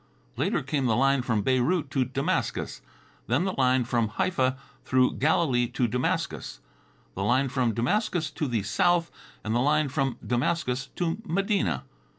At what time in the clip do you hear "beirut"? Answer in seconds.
1.43-1.91